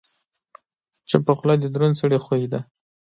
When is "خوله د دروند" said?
1.37-1.99